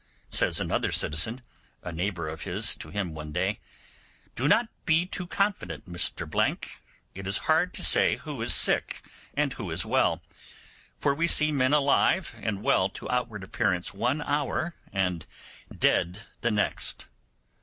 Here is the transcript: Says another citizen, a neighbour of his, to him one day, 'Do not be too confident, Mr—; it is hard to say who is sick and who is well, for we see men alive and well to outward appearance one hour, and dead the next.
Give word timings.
Says 0.29 0.59
another 0.59 0.91
citizen, 0.91 1.43
a 1.83 1.91
neighbour 1.91 2.27
of 2.27 2.41
his, 2.41 2.75
to 2.77 2.89
him 2.89 3.13
one 3.13 3.31
day, 3.31 3.59
'Do 4.35 4.47
not 4.47 4.67
be 4.83 5.05
too 5.05 5.27
confident, 5.27 5.87
Mr—; 5.87 6.67
it 7.13 7.27
is 7.27 7.37
hard 7.45 7.71
to 7.75 7.83
say 7.83 8.15
who 8.15 8.41
is 8.41 8.51
sick 8.51 9.05
and 9.35 9.53
who 9.53 9.69
is 9.69 9.85
well, 9.85 10.23
for 10.97 11.13
we 11.13 11.27
see 11.27 11.51
men 11.51 11.71
alive 11.71 12.33
and 12.41 12.63
well 12.63 12.89
to 12.89 13.07
outward 13.11 13.43
appearance 13.43 13.93
one 13.93 14.23
hour, 14.23 14.73
and 14.91 15.27
dead 15.71 16.21
the 16.41 16.49
next. 16.49 17.07